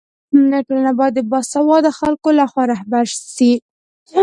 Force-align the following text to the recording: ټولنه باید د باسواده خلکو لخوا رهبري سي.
ټولنه 0.67 0.91
باید 0.99 1.13
د 1.15 1.21
باسواده 1.31 1.91
خلکو 1.99 2.29
لخوا 2.39 2.63
رهبري 2.73 3.11
سي. 3.35 3.51